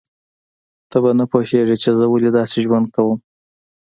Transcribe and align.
ته 0.89 0.97
به 1.03 1.11
نه 1.19 1.25
پوهیږې 1.31 1.77
چې 1.83 1.89
زه 1.97 2.05
ولې 2.07 2.29
داسې 2.37 2.57
ژوند 2.65 2.85
کوم 2.95 3.17